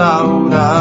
[0.00, 0.71] out.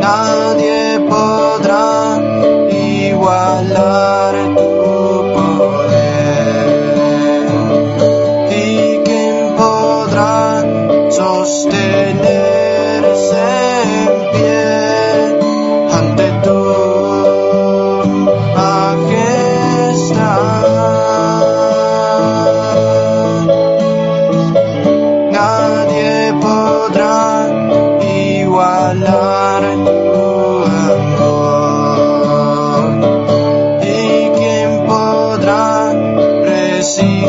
[0.00, 2.16] Nadie podrá
[2.72, 4.15] igualar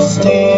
[0.08, 0.57] stay.